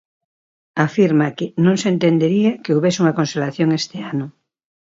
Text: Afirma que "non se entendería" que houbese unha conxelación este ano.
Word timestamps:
Afirma 0.87 1.27
que 1.37 1.45
"non 1.65 1.75
se 1.81 1.87
entendería" 1.95 2.51
que 2.63 2.73
houbese 2.73 2.99
unha 3.03 3.17
conxelación 3.19 3.69
este 3.81 3.97
ano. 4.11 4.27